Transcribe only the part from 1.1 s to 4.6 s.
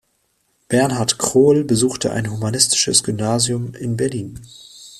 Krol besuchte ein Humanistisches Gymnasium in Berlin.